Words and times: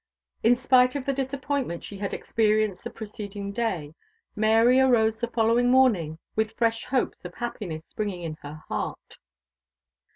In 0.41 0.55
spite 0.55 0.95
of 0.95 1.05
the 1.05 1.13
disappointment 1.13 1.83
she 1.83 1.99
had 1.99 2.11
experienced 2.11 2.83
the 2.83 2.89
preceding 2.89 3.51
day, 3.51 3.93
Mary 4.35 4.79
arose 4.79 5.19
the 5.19 5.27
following 5.27 5.69
morning 5.69 6.17
with 6.35 6.57
fresh 6.57 6.85
hopes 6.85 7.23
of 7.23 7.35
happiness 7.35 7.85
springing 7.85 8.23
in 8.23 8.33
her 8.41 8.63
heart. 8.67 9.19